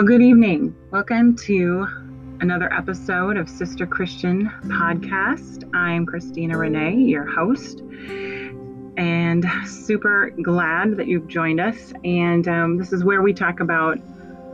[0.00, 0.74] Well, good evening.
[0.90, 1.86] Welcome to
[2.40, 5.68] another episode of Sister Christian Podcast.
[5.74, 7.80] I'm Christina Renee, your host,
[8.96, 11.92] and super glad that you've joined us.
[12.02, 13.98] And um, this is where we talk about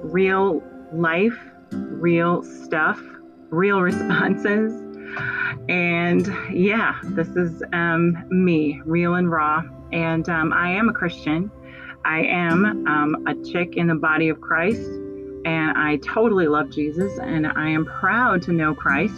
[0.02, 1.38] real life,
[1.70, 3.00] real stuff,
[3.50, 4.72] real responses.
[5.68, 9.62] And yeah, this is um, me, real and raw.
[9.92, 11.52] And um, I am a Christian.
[12.04, 14.90] I am um, a chick in the body of Christ,
[15.46, 19.14] and I totally love Jesus, and I am proud to know Christ.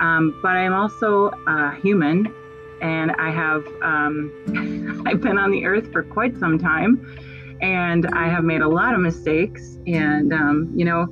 [0.00, 2.34] Um, but I'm also a human,
[2.82, 7.16] and I have um, I've been on the earth for quite some time,
[7.62, 9.78] and I have made a lot of mistakes.
[9.86, 11.06] And um, you know,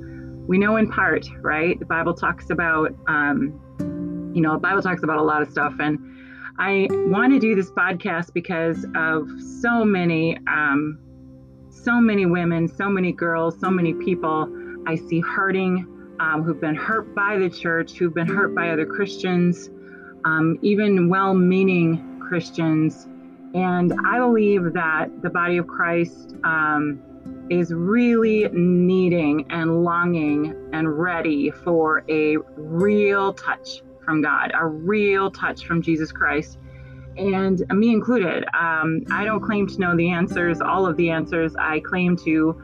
[0.45, 1.79] we know in part, right?
[1.79, 3.59] The Bible talks about um,
[4.35, 5.97] you know, the Bible talks about a lot of stuff, and
[6.59, 9.27] I want to do this podcast because of
[9.61, 10.99] so many, um,
[11.83, 14.47] so many women, so many girls, so many people
[14.87, 15.87] I see hurting,
[16.19, 19.69] um, who've been hurt by the church, who've been hurt by other Christians,
[20.25, 23.07] um, even well meaning Christians.
[23.53, 26.99] And I believe that the body of Christ um,
[27.49, 35.29] is really needing and longing and ready for a real touch from God, a real
[35.31, 36.57] touch from Jesus Christ.
[37.17, 41.55] And me included, um, I don't claim to know the answers, all of the answers.
[41.59, 42.59] I claim to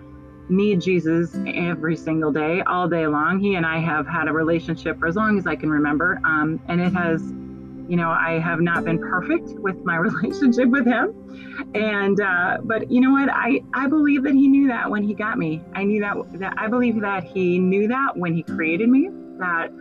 [0.49, 3.39] need Jesus every single day, all day long.
[3.39, 6.19] He and I have had a relationship for as long as I can remember.
[6.23, 10.85] Um, and it has, you know, I have not been perfect with my relationship with
[10.85, 11.13] him.
[11.75, 13.29] And, uh, but you know what?
[13.31, 15.61] I, I believe that he knew that when he got me.
[15.73, 19.71] I knew that, that I believe that he knew that when he created me, that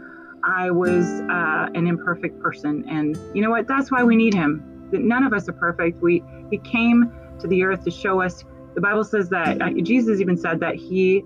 [0.44, 2.84] I was uh, an imperfect person.
[2.88, 3.66] And you know what?
[3.66, 4.62] That's why we need him.
[4.92, 6.00] None of us are perfect.
[6.02, 8.44] We he came to the earth to show us.
[8.74, 11.24] The Bible says that uh, Jesus even said that he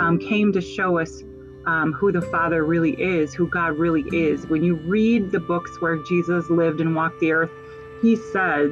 [0.00, 1.22] um, came to show us
[1.66, 4.46] um, who the Father really is, who God really is.
[4.46, 7.50] When you read the books where Jesus lived and walked the earth,
[8.02, 8.70] he said,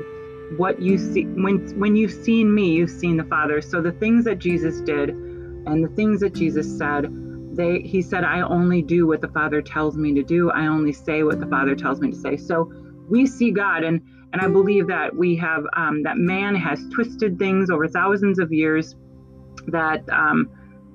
[0.57, 4.25] "What you see when when you've seen me, you've seen the Father." So the things
[4.25, 7.07] that Jesus did, and the things that Jesus said
[7.57, 10.51] they he said i only do what the father tells me to do.
[10.51, 12.37] I only say what the father tells me to say.
[12.37, 12.73] So
[13.09, 14.01] we see god and
[14.33, 18.53] and i believe that we have um, that man has twisted things over thousands of
[18.53, 18.95] years
[19.69, 20.51] that um,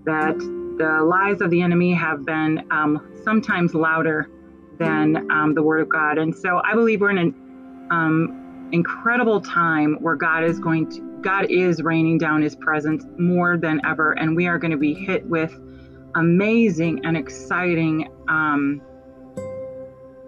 [0.05, 0.37] that
[0.77, 4.29] the lies of the enemy have been um, sometimes louder
[4.77, 6.17] than um, the word of god.
[6.17, 11.01] And so i believe we're in an um, incredible time where god is going to
[11.21, 14.93] god is raining down his presence more than ever and we are going to be
[14.93, 15.53] hit with
[16.17, 18.81] amazing and exciting um,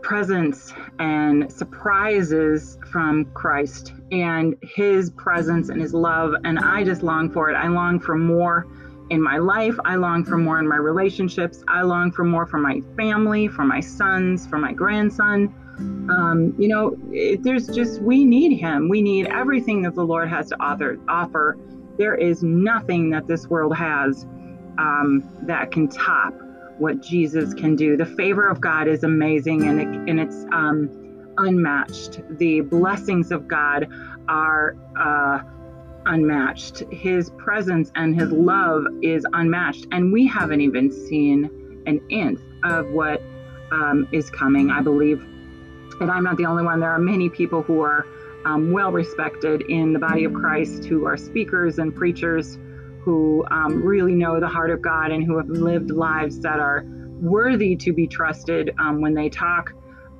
[0.03, 6.33] presence and surprises from Christ and his presence and his love.
[6.43, 7.55] And I just long for it.
[7.55, 8.67] I long for more
[9.09, 9.77] in my life.
[9.83, 11.63] I long for more in my relationships.
[11.67, 15.53] I long for more for my family, for my sons, for my grandson.
[16.09, 18.89] Um, you know, it, there's just, we need him.
[18.89, 20.99] We need everything that the Lord has to offer.
[21.07, 21.57] offer.
[21.97, 24.27] There is nothing that this world has
[24.79, 26.33] um, that can top
[26.77, 27.97] what Jesus can do.
[27.97, 30.89] The favor of God is amazing and, it, and it's um,
[31.37, 32.21] unmatched.
[32.37, 33.89] The blessings of God
[34.29, 35.41] are uh,
[36.05, 36.79] unmatched.
[36.91, 39.87] His presence and his love is unmatched.
[39.91, 43.21] And we haven't even seen an inch of what
[43.71, 45.21] um, is coming, I believe.
[45.99, 46.79] And I'm not the only one.
[46.79, 48.05] There are many people who are
[48.45, 52.57] um, well respected in the body of Christ who are speakers and preachers
[53.09, 56.83] who um, really know the heart of God and who have lived lives that are
[57.19, 59.71] worthy to be trusted um, when they talk.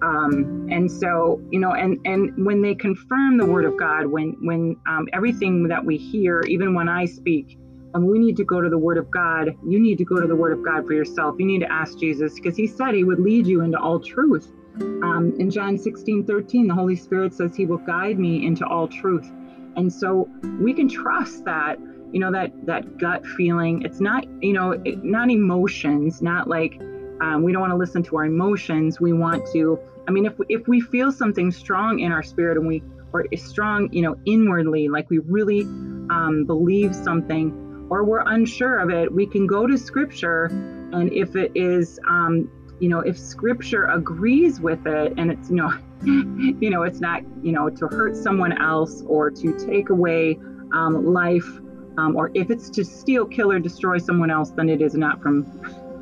[0.01, 4.35] Um, and so, you know, and and when they confirm the word of God, when
[4.41, 7.59] when um, everything that we hear, even when I speak,
[7.94, 9.56] and we need to go to the word of God.
[9.68, 11.35] You need to go to the word of God for yourself.
[11.38, 14.51] You need to ask Jesus because he said he would lead you into all truth.
[14.80, 18.88] Um, in John 16, 13, the Holy Spirit says he will guide me into all
[18.88, 19.30] truth.
[19.75, 21.77] And so we can trust that
[22.11, 23.83] you know that that gut feeling.
[23.83, 26.79] It's not you know it, not emotions not like
[27.21, 29.00] um, we don't want to listen to our emotions.
[29.00, 29.79] We want to
[30.09, 32.83] i mean if, if we feel something strong in our spirit and we
[33.13, 35.61] or strong you know inwardly like we really
[36.09, 40.45] um, believe something or we're unsure of it we can go to scripture
[40.91, 45.56] and if it is um, you know if scripture agrees with it and it's you
[45.56, 45.71] know
[46.03, 50.38] you know it's not you know to hurt someone else or to take away
[50.73, 51.59] um, life
[52.00, 55.22] um, or if it's to steal, kill, or destroy someone else, then it is not
[55.22, 55.44] from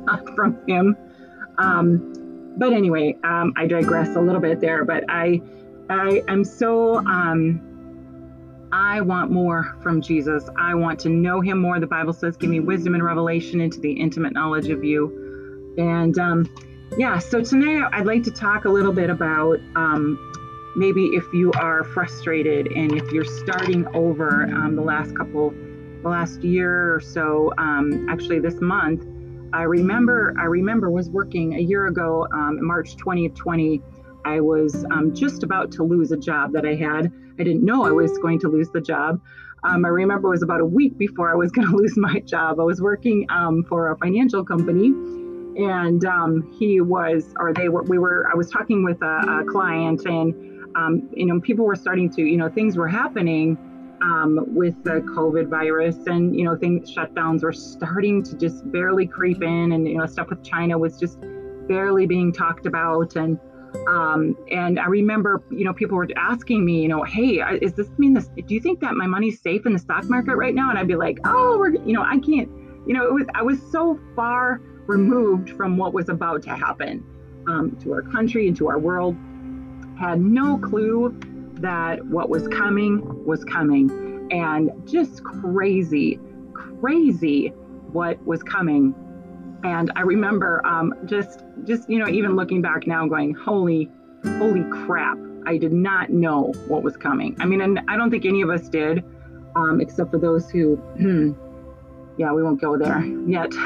[0.36, 0.96] from him.
[1.58, 4.84] Um, but anyway, um, I digress a little bit there.
[4.84, 5.40] But I
[5.90, 7.60] I am so um,
[8.72, 10.48] I want more from Jesus.
[10.56, 11.80] I want to know him more.
[11.80, 15.74] The Bible says, give me wisdom and revelation into the intimate knowledge of you.
[15.78, 16.48] And um,
[16.98, 20.18] yeah, so tonight I'd like to talk a little bit about um,
[20.76, 25.54] maybe if you are frustrated and if you're starting over um, the last couple,
[26.02, 29.04] the last year or so, um, actually this month,
[29.52, 33.80] I remember I remember was working a year ago, um, March 2020.
[34.24, 37.12] I was um, just about to lose a job that I had.
[37.38, 39.20] I didn't know I was going to lose the job.
[39.64, 42.20] Um, I remember it was about a week before I was going to lose my
[42.20, 42.60] job.
[42.60, 47.82] I was working um, for a financial company, and um, he was, or they were,
[47.84, 48.28] we were.
[48.30, 50.34] I was talking with a, a client, and
[50.76, 53.56] um, you know, people were starting to, you know, things were happening
[54.02, 59.06] um, with the COVID virus, and you know, things shutdowns were starting to just barely
[59.06, 61.18] creep in, and you know, stuff with China was just
[61.68, 63.38] barely being talked about, and
[63.86, 67.88] um, and I remember, you know, people were asking me, you know, hey, is this
[67.98, 68.28] mean this?
[68.28, 70.70] Do you think that my money's safe in the stock market right now?
[70.70, 72.48] And I'd be like, oh, we're, you know, I can't,
[72.86, 77.04] you know, it was I was so far removed from what was about to happen
[77.46, 79.16] um, to our country and to our world
[79.98, 81.18] had no clue
[81.60, 86.18] that what was coming was coming and just crazy,
[86.52, 87.48] crazy
[87.92, 88.94] what was coming.
[89.64, 93.90] And I remember um, just, just, you know, even looking back now going, holy,
[94.38, 95.18] holy crap.
[95.46, 97.36] I did not know what was coming.
[97.40, 99.02] I mean, and I don't think any of us did,
[99.56, 100.78] um, except for those who,
[102.18, 103.52] yeah, we won't go there yet.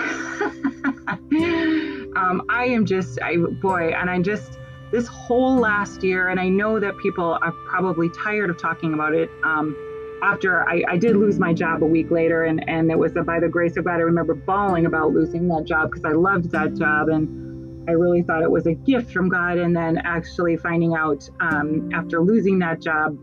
[2.17, 4.59] um, I am just, I, boy, and I just,
[4.93, 9.15] this whole last year, and I know that people are probably tired of talking about
[9.15, 9.31] it.
[9.43, 9.75] Um,
[10.23, 13.41] after I, I, did lose my job a week later, and, and it was by
[13.41, 16.77] the grace of God, I remember bawling about losing that job because I loved that
[16.77, 19.59] job and I really thought it was a gift from God.
[19.59, 23.19] And then actually finding out um, after losing that job,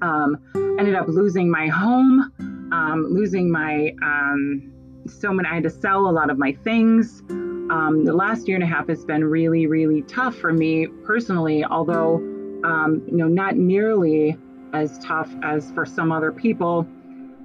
[0.00, 0.38] um,
[0.78, 2.32] ended up losing my home,
[2.72, 4.72] um, losing my um,
[5.06, 5.48] so many.
[5.48, 7.22] I had to sell a lot of my things.
[7.70, 11.64] Um, the last year and a half has been really, really tough for me personally,
[11.64, 12.16] although,
[12.64, 14.36] um, you know, not nearly
[14.72, 16.86] as tough as for some other people.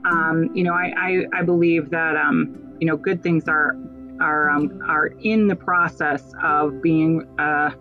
[0.06, 3.76] Um, you know, I, I, I believe that, um, you know, good things are,
[4.20, 7.72] are, um, are in the process of being uh,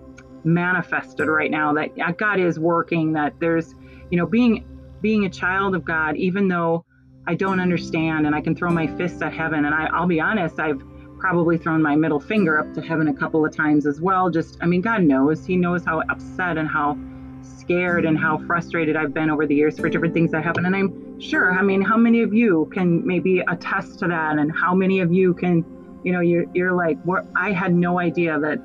[0.45, 3.75] manifested right now, that God is working, that there's,
[4.11, 4.67] you know, being,
[5.03, 6.85] being a child of God, even though
[7.27, 9.67] I don't understand and I can throw my fists at heaven.
[9.67, 10.83] And I, I'll be honest, I've,
[11.21, 14.31] probably thrown my middle finger up to heaven a couple of times as well.
[14.31, 15.45] Just, I mean, God knows.
[15.45, 16.99] He knows how upset and how
[17.43, 20.67] scared and how frustrated I've been over the years for different things that happen.
[20.67, 24.39] And I'm sure, I mean, how many of you can maybe attest to that?
[24.39, 25.65] And how many of you can,
[26.03, 26.99] you know, you're, you're like,
[27.37, 28.59] I had no idea that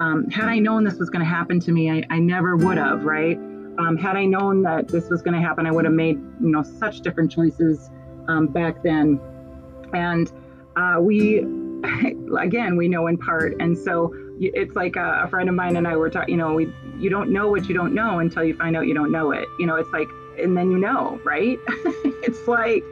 [0.00, 2.76] um, had I known this was going to happen to me, I, I never would
[2.76, 3.36] have, right?
[3.78, 6.50] Um, had I known that this was going to happen, I would have made, you
[6.50, 7.90] know, such different choices
[8.28, 9.20] um, back then.
[9.92, 10.30] And
[10.76, 11.44] uh, we
[12.38, 13.54] again, we know in part.
[13.60, 16.54] And so it's like a, a friend of mine and I were talking, you know,
[16.54, 19.32] we, you don't know what you don't know until you find out you don't know
[19.32, 19.46] it.
[19.58, 21.58] You know, it's like, and then you know, right?
[21.68, 22.82] it's like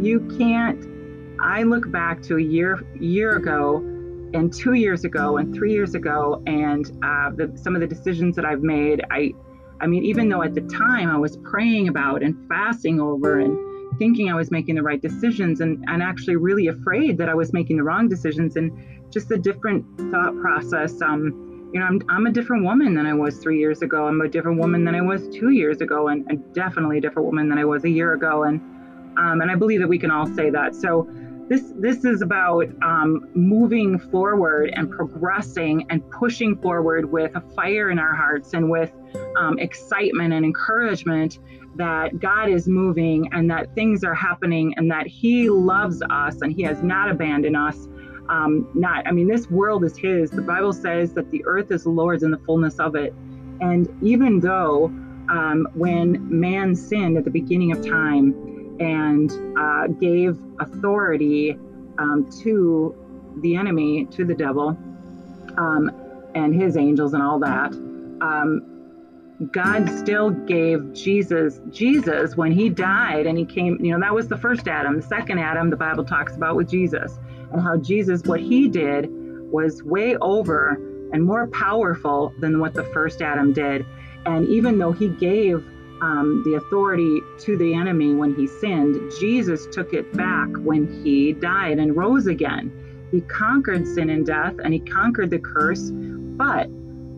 [0.00, 0.88] you can't.
[1.40, 3.78] I look back to a year year ago,
[4.34, 8.36] and two years ago, and three years ago, and uh, the, some of the decisions
[8.36, 9.02] that I've made.
[9.10, 9.32] I,
[9.80, 13.71] I mean, even though at the time I was praying about and fasting over and
[13.98, 17.52] thinking I was making the right decisions and, and actually really afraid that I was
[17.52, 18.72] making the wrong decisions and
[19.10, 21.00] just a different thought process.
[21.02, 24.06] Um, you know, I'm, I'm a different woman than I was three years ago.
[24.06, 27.26] I'm a different woman than I was two years ago, and, and definitely a different
[27.26, 28.44] woman than I was a year ago.
[28.44, 28.60] And
[29.18, 30.74] um, and I believe that we can all say that.
[30.74, 31.08] So
[31.48, 37.90] this this is about um, moving forward and progressing and pushing forward with a fire
[37.90, 38.92] in our hearts and with
[39.36, 41.38] um, excitement and encouragement
[41.76, 46.52] that God is moving and that things are happening and that He loves us and
[46.52, 47.88] He has not abandoned us.
[48.28, 50.30] Um, not, I mean, this world is His.
[50.30, 53.12] The Bible says that the earth is the Lord's and the fullness of it.
[53.60, 54.86] And even though
[55.28, 58.34] um, when man sinned at the beginning of time
[58.80, 61.52] and uh, gave authority
[61.98, 62.94] um, to
[63.40, 64.76] the enemy, to the devil,
[65.56, 65.90] um,
[66.34, 67.72] and his angels and all that,
[68.20, 68.71] um,
[69.50, 74.28] God still gave Jesus, Jesus, when he died and he came, you know, that was
[74.28, 74.96] the first Adam.
[74.96, 77.18] The second Adam, the Bible talks about with Jesus,
[77.50, 79.08] and how Jesus, what he did
[79.50, 80.78] was way over
[81.12, 83.84] and more powerful than what the first Adam did.
[84.26, 85.56] And even though he gave
[86.00, 91.32] um, the authority to the enemy when he sinned, Jesus took it back when he
[91.32, 92.70] died and rose again.
[93.10, 95.90] He conquered sin and death and he conquered the curse.
[95.92, 96.68] But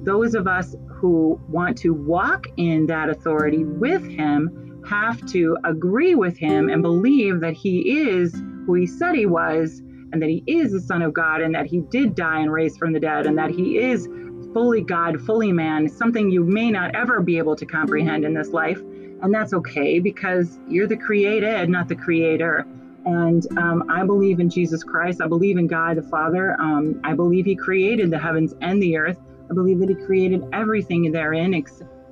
[0.05, 6.15] those of us who want to walk in that authority with him have to agree
[6.15, 8.35] with him and believe that he is
[8.67, 9.81] who he said he was
[10.13, 12.77] and that he is the Son of God and that he did die and raise
[12.77, 14.07] from the dead and that he is
[14.53, 18.51] fully God, fully man, something you may not ever be able to comprehend in this
[18.51, 18.79] life.
[18.79, 22.67] And that's okay because you're the created, not the creator.
[23.05, 25.21] And um, I believe in Jesus Christ.
[25.21, 26.57] I believe in God the Father.
[26.61, 29.19] Um, I believe He created the heavens and the earth.
[29.51, 31.53] I believe that He created everything therein.
[31.53, 31.63] He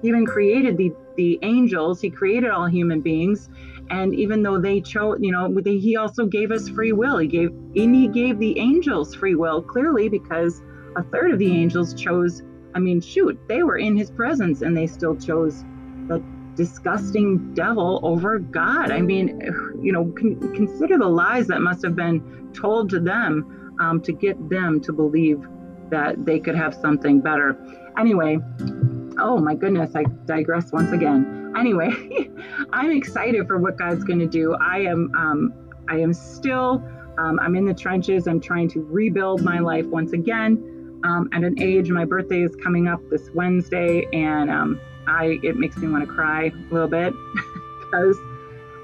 [0.09, 2.01] even created the, the angels.
[2.01, 3.49] He created all human beings.
[3.91, 7.19] And even though they chose, you know, they, He also gave us free will.
[7.19, 10.63] He gave and He gave the angels free will clearly because
[10.97, 12.43] a third of the angels chose.
[12.75, 15.65] I mean, shoot, they were in His presence and they still chose
[16.09, 16.23] the
[16.55, 18.91] disgusting devil over God.
[18.91, 19.41] I mean,
[19.81, 24.13] you know, con- consider the lies that must have been told to them um, to
[24.13, 25.47] get them to believe
[25.93, 27.57] that they could have something better.
[27.97, 28.39] Anyway,
[29.19, 31.53] oh my goodness, I digress once again.
[31.57, 31.93] Anyway,
[32.73, 34.55] I'm excited for what God's going to do.
[34.55, 35.55] I am, um,
[35.89, 36.83] I am still,
[37.19, 38.27] um, I'm in the trenches.
[38.27, 41.01] I'm trying to rebuild my life once again.
[41.05, 45.57] Um, at an age, my birthday is coming up this Wednesday, and um, I it
[45.57, 47.13] makes me want to cry a little bit
[47.81, 48.17] because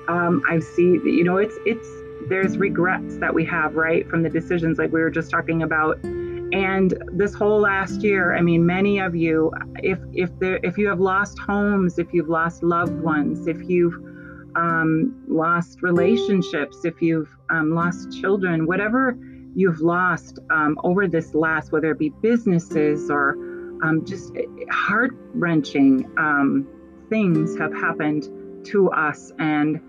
[0.09, 1.89] um, I see you know it's it's
[2.29, 5.99] there's regrets that we have right from the decisions like we were just talking about
[6.59, 10.89] and this whole last year i mean many of you if if there if you
[10.89, 13.95] have lost homes if you've lost loved ones if you've
[14.57, 19.17] um, lost relationships if you've um, lost children whatever
[19.55, 23.33] you've lost um, over this last whether it be businesses or
[23.85, 24.33] um, just
[24.71, 26.67] heart wrenching um,
[27.09, 28.29] things have happened
[28.67, 29.81] to us and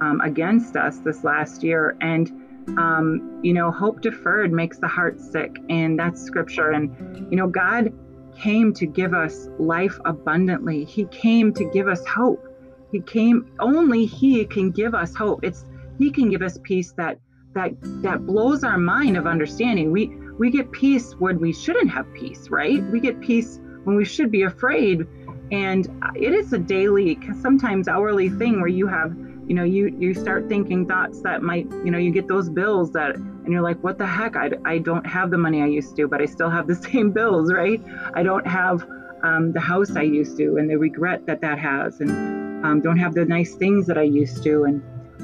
[0.00, 1.96] um, against us this last year.
[2.00, 2.30] And,
[2.76, 5.56] um, you know, hope deferred makes the heart sick.
[5.68, 6.70] And that's scripture.
[6.70, 7.92] And, you know, God
[8.38, 12.44] came to give us life abundantly, He came to give us hope.
[12.92, 15.40] He came, only He can give us hope.
[15.42, 15.64] It's,
[15.98, 17.18] He can give us peace that
[17.54, 17.72] that
[18.02, 19.90] that blows our mind of understanding.
[19.90, 20.08] We
[20.38, 22.82] we get peace when we shouldn't have peace, right?
[22.92, 25.06] We get peace when we should be afraid.
[25.50, 29.16] And it is a daily, sometimes hourly thing where you have,
[29.48, 32.92] you know, you you start thinking thoughts that might, you know, you get those bills
[32.92, 34.36] that, and you're like, what the heck?
[34.36, 37.10] I, I don't have the money I used to, but I still have the same
[37.12, 37.82] bills, right?
[38.12, 38.86] I don't have
[39.22, 42.98] um, the house I used to, and the regret that that has, and um, don't
[42.98, 44.82] have the nice things that I used to, and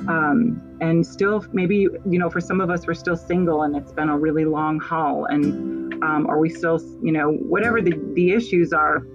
[0.09, 3.93] um, and still maybe you know for some of us we're still single and it's
[3.93, 8.33] been a really long haul and um, are we still you know whatever the, the
[8.33, 9.07] issues are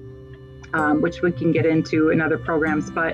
[0.74, 3.14] um, which we can get into in other programs but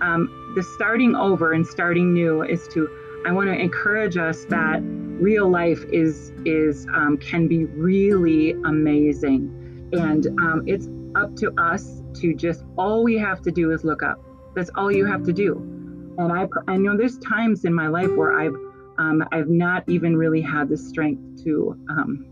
[0.00, 2.88] um, the starting over and starting new is to
[3.26, 9.88] i want to encourage us that real life is is um, can be really amazing
[9.92, 14.02] and um, it's up to us to just all we have to do is look
[14.02, 14.18] up
[14.54, 15.72] that's all you have to do
[16.18, 18.54] and I, I know there's times in my life where I've,
[18.98, 21.76] um, I've not even really had the strength to.
[21.88, 22.26] Um,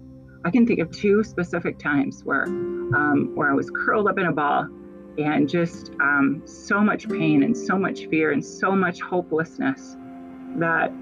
[0.44, 4.26] I can think of two specific times where, um, where I was curled up in
[4.26, 4.68] a ball,
[5.18, 9.96] and just um, so much pain and so much fear and so much hopelessness
[10.56, 10.92] that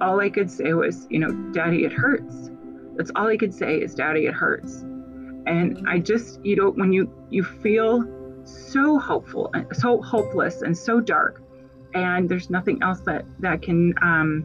[0.00, 2.50] all I could say was, you know, Daddy, it hurts.
[2.96, 4.82] That's all I could say is, Daddy, it hurts.
[5.46, 8.04] And I just, you know, when you you feel
[8.44, 11.42] so hopeful and so hopeless and so dark
[11.96, 14.44] and there's nothing else that that can um,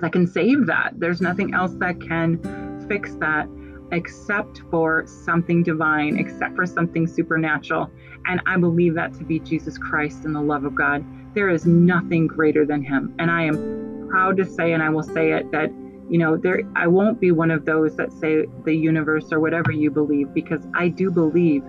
[0.00, 0.94] that can save that.
[0.96, 3.46] There's nothing else that can fix that
[3.92, 7.90] except for something divine, except for something supernatural.
[8.26, 11.04] And I believe that to be Jesus Christ and the love of God.
[11.34, 13.14] There is nothing greater than Him.
[13.18, 15.70] And I am proud to say, and I will say it, that
[16.10, 19.70] you know there i won't be one of those that say the universe or whatever
[19.70, 21.62] you believe because i do believe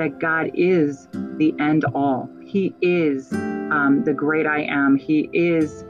[0.00, 2.26] that God is the end all.
[2.42, 4.96] He is um, the great I am.
[4.96, 5.84] He is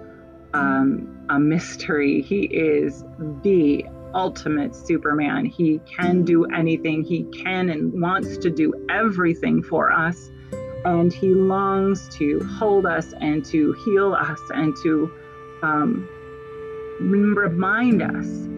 [0.53, 2.21] um, a mystery.
[2.21, 3.05] He is
[3.45, 5.45] the ultimate Superman.
[5.45, 7.05] He can do anything.
[7.05, 10.31] He can and wants to do everything for us.
[10.85, 15.13] And he longs to hold us and to heal us and to
[15.63, 16.09] um,
[17.01, 18.49] remind us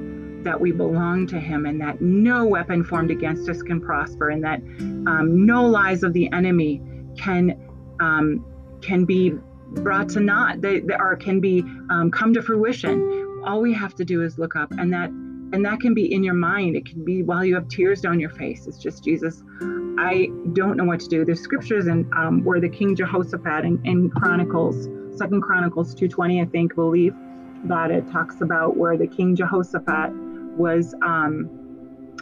[0.45, 4.43] that we belong to Him and that no weapon formed against us can prosper and
[4.45, 6.83] that um, no lies of the enemy
[7.17, 7.69] can
[8.01, 8.45] um,
[8.81, 10.61] can be brought to naught.
[10.61, 13.43] They, they are can be um, come to fruition.
[13.45, 15.11] All we have to do is look up, and that
[15.53, 16.77] and that can be in your mind.
[16.77, 18.67] It can be while you have tears down your face.
[18.67, 19.43] It's just Jesus.
[19.99, 21.25] I don't know what to do.
[21.25, 26.47] There's scriptures in um, where the King Jehoshaphat in, in Chronicles, Second Chronicles 2:20, I
[26.47, 27.15] think, believe
[27.65, 30.13] that it talks about where the King Jehoshaphat
[30.57, 31.49] was um,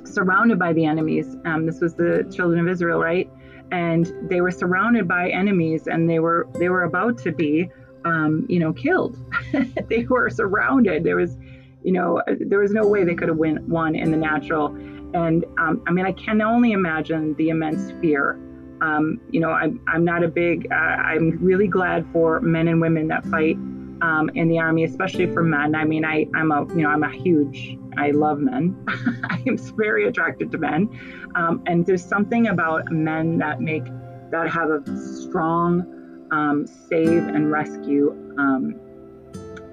[0.04, 1.36] surrounded by the enemies.
[1.44, 3.30] Um, this was the children of Israel, right?
[3.72, 7.70] and they were surrounded by enemies, and they were they were about to be,
[8.04, 9.16] um, you know, killed.
[9.88, 11.04] they were surrounded.
[11.04, 11.36] There was,
[11.82, 14.66] you know, there was no way they could have win, won in the natural.
[15.14, 18.38] And um, I mean, I can only imagine the immense fear.
[18.80, 22.80] Um, you know, I'm, I'm not a big, uh, I'm really glad for men and
[22.80, 23.56] women that fight
[24.02, 25.74] um, in the army, especially for men.
[25.74, 28.82] I mean, I, I'm a, you know, I'm a huge, I love men.
[29.30, 30.88] I am very attracted to men.
[31.34, 33.84] Um, and there's something about men that make,
[34.30, 38.80] that have a strong um, save and rescue um,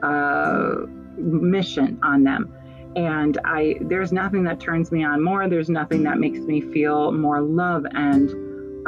[0.03, 0.85] uh,
[1.17, 2.53] mission on them.
[2.95, 5.47] And I, there's nothing that turns me on more.
[5.47, 8.29] There's nothing that makes me feel more love and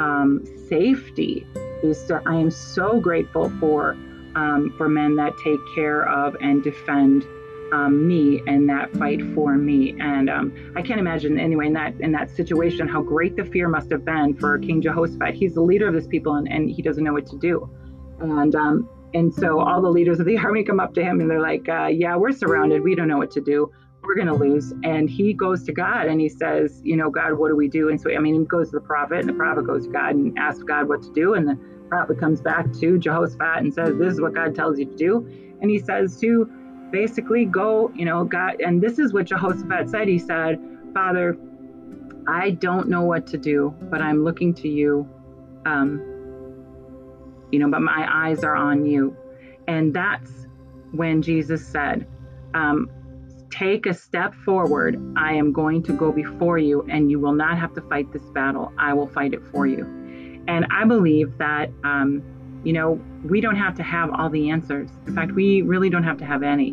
[0.00, 1.46] um, safety.
[1.82, 3.96] Is I am so grateful for
[4.34, 7.24] um, for men that take care of and defend
[7.72, 9.96] um, me and that fight for me.
[10.00, 13.68] And um, I can't imagine anyway in that in that situation how great the fear
[13.68, 15.34] must have been for King Jehoshaphat.
[15.34, 17.70] He's the leader of this people and, and he doesn't know what to do.
[18.20, 21.30] And um, and so all the leaders of the army come up to him and
[21.30, 22.82] they're like, uh, "Yeah, we're surrounded.
[22.82, 23.70] We don't know what to do.
[24.02, 27.34] We're going to lose." And he goes to God and he says, "You know, God,
[27.34, 29.34] what do we do?" And so I mean, he goes to the prophet and the
[29.34, 31.34] prophet goes to God and asks God what to do.
[31.34, 31.58] And the
[31.90, 35.26] prophet comes back to Jehoshaphat and says, This is what God tells you to do.
[35.60, 36.48] And he says to
[36.90, 40.08] basically go, you know, God, and this is what Jehoshaphat said.
[40.08, 40.58] He said,
[40.94, 41.36] Father,
[42.26, 45.08] I don't know what to do, but I'm looking to you.
[45.66, 46.00] Um,
[47.50, 49.16] you know, but my eyes are on you.
[49.66, 50.30] And that's
[50.92, 52.06] when Jesus said,
[52.54, 52.90] um,
[53.50, 54.96] Take a step forward.
[55.16, 58.22] I am going to go before you, and you will not have to fight this
[58.30, 58.72] battle.
[58.78, 59.84] I will fight it for you.
[60.46, 62.22] And I believe that, um,
[62.64, 64.88] you know, we don't have to have all the answers.
[65.06, 66.70] In fact, we really don't have to have any.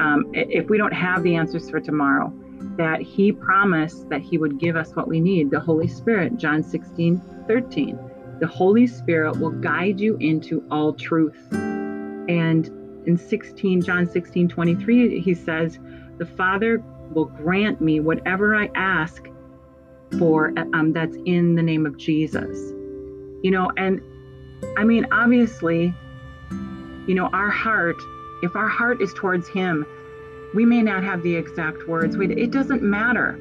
[0.00, 2.32] Um, if we don't have the answers for tomorrow,
[2.76, 6.62] that He promised that He would give us what we need the Holy Spirit, John
[6.62, 7.98] 16, 13.
[8.40, 11.36] The Holy Spirit will guide you into all truth.
[11.52, 12.66] And
[13.06, 15.78] in 16, John 16, 23, He says,
[16.18, 19.28] The Father will grant me whatever I ask
[20.18, 22.56] for um, that's in the name of Jesus.
[23.42, 24.00] You know and
[24.78, 25.94] i mean obviously
[27.06, 27.96] you know our heart
[28.42, 29.84] if our heart is towards him
[30.54, 32.16] we may not have the exact words.
[32.16, 33.38] It doesn't matter.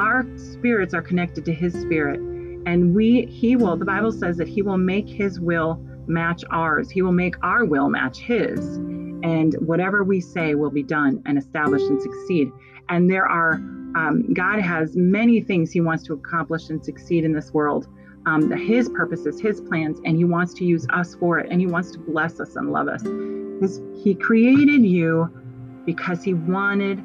[0.00, 2.20] Our spirits are connected to his spirit
[2.66, 6.90] and we he will the bible says that he will make his will match ours
[6.90, 8.76] he will make our will match his
[9.22, 12.50] and whatever we say will be done and established and succeed
[12.88, 13.54] and there are
[13.96, 17.88] um, god has many things he wants to accomplish and succeed in this world
[18.26, 21.48] um, his purposes, his plans, and he wants to use us for it.
[21.50, 23.02] And he wants to bless us and love us.
[23.60, 25.30] His, he created you
[25.86, 27.02] because he wanted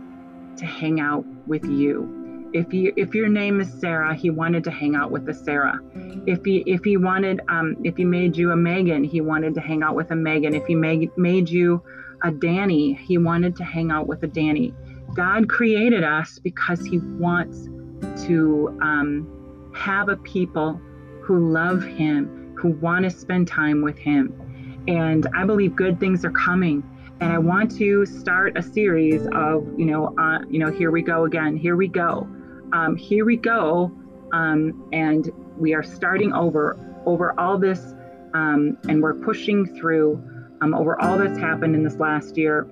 [0.58, 2.21] to hang out with you.
[2.54, 5.80] If you if your name is Sarah, he wanted to hang out with the Sarah.
[6.26, 9.62] If he if he wanted um, if he made you a Megan, he wanted to
[9.62, 10.54] hang out with a Megan.
[10.54, 11.82] If he made made you
[12.24, 14.74] a Danny, he wanted to hang out with a Danny.
[15.16, 17.68] God created us because he wants
[18.26, 20.80] to um, have a people
[21.22, 24.84] who love Him, who want to spend time with Him.
[24.88, 26.84] And I believe good things are coming.
[27.20, 31.04] And I want to start a series of, you know, uh, you know, here we
[31.04, 31.56] go again.
[31.56, 32.28] Here we go.
[32.74, 33.92] Um, here we go.
[34.34, 37.94] Um, and we are starting over over all this,
[38.34, 40.22] um, and we're pushing through
[40.62, 42.68] um, over all that's happened in this last year.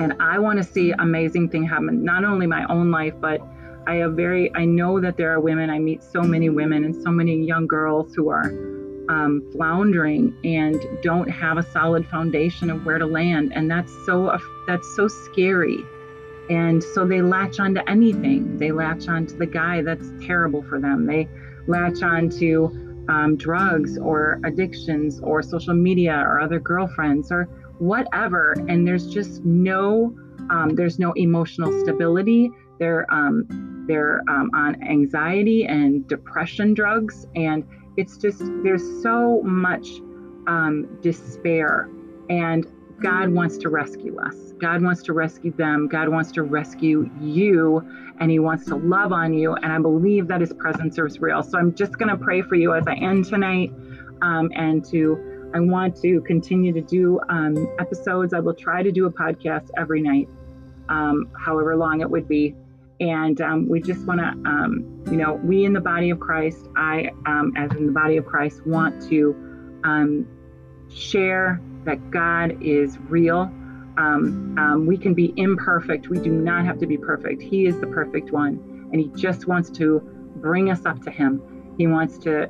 [0.00, 3.40] And I want to see amazing thing happen, not only my own life, but
[3.86, 6.94] I have very, I know that there are women, I meet so many women and
[6.94, 8.46] so many young girls who are
[9.08, 13.52] um, floundering and don't have a solid foundation of where to land.
[13.54, 15.78] And that's so, that's so scary.
[16.50, 18.58] And so they latch onto anything.
[18.58, 21.06] They latch onto the guy that's terrible for them.
[21.06, 21.28] They
[21.66, 27.44] latch onto um, drugs or addictions or social media or other girlfriends or
[27.78, 28.54] whatever.
[28.68, 30.14] And there's just no,
[30.50, 32.50] um, there's no emotional stability.
[32.78, 37.26] They're um, they're um, on anxiety and depression drugs.
[37.34, 37.64] And
[37.96, 39.88] it's just, there's so much
[40.46, 41.90] um, despair.
[42.30, 42.66] And
[43.02, 44.36] God wants to rescue us.
[44.60, 45.88] God wants to rescue them.
[45.88, 47.86] God wants to rescue you.
[48.20, 49.54] And He wants to love on you.
[49.54, 51.42] And I believe that His presence is real.
[51.42, 53.72] So I'm just going to pray for you as I end tonight
[54.22, 55.28] um, and to.
[55.54, 58.32] I want to continue to do um, episodes.
[58.32, 60.26] I will try to do a podcast every night,
[60.88, 62.54] um, however long it would be.
[63.00, 66.68] And um, we just want to, um, you know, we in the body of Christ,
[66.76, 69.34] I, um, as in the body of Christ, want to
[69.84, 70.26] um,
[70.88, 73.50] share that God is real.
[73.96, 76.08] Um, um, we can be imperfect.
[76.08, 77.42] We do not have to be perfect.
[77.42, 78.88] He is the perfect one.
[78.92, 80.00] And He just wants to
[80.36, 81.74] bring us up to Him.
[81.78, 82.48] He wants to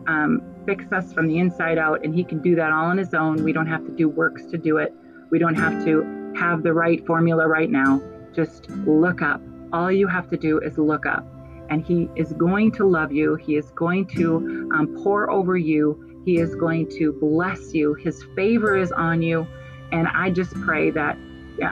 [0.67, 3.43] fix us from the inside out, and He can do that all on His own.
[3.43, 4.95] We don't have to do works to do it.
[5.31, 8.01] We don't have to have the right formula right now.
[8.35, 9.41] Just look up.
[9.73, 11.27] All you have to do is look up.
[11.71, 13.37] And He is going to love you.
[13.37, 16.12] He is going to um, pour over you.
[16.25, 17.95] He is going to bless you.
[17.95, 19.47] His favor is on you.
[19.91, 21.17] And I just pray that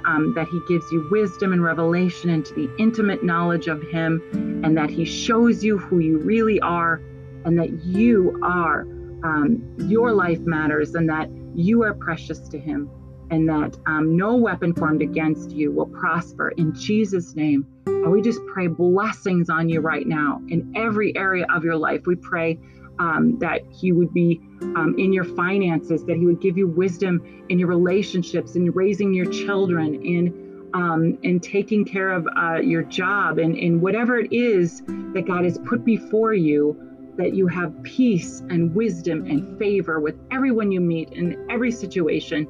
[0.05, 4.23] um, that He gives you wisdom and revelation into the intimate knowledge of Him,
[4.65, 7.01] and that He shows you who you really are,
[7.45, 8.83] and that you are,
[9.25, 12.91] um, your life matters, and that you are precious to Him,
[13.31, 17.67] and that um, no weapon formed against you will prosper in Jesus' name.
[17.87, 22.03] And we just pray blessings on you right now in every area of your life.
[22.07, 22.59] We pray
[23.01, 27.47] um, that He would be um, in your finances, that He would give you wisdom
[27.49, 32.83] in your relationships, in raising your children, in um, in taking care of uh, your
[32.85, 37.83] job, and in whatever it is that God has put before you, that you have
[37.83, 42.47] peace and wisdom and favor with everyone you meet in every situation.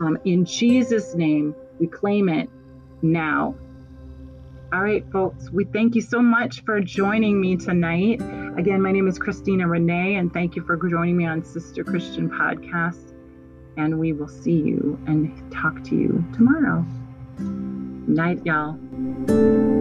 [0.00, 2.50] Um, in Jesus' name, we claim it
[3.02, 3.54] now
[4.72, 8.22] all right, folks, we thank you so much for joining me tonight.
[8.56, 12.28] Again, my name is Christina Renee, and thank you for joining me on Sister Christian
[12.28, 13.14] Podcast.
[13.78, 16.84] And we will see you and talk to you tomorrow.
[17.38, 19.71] Night, y'all.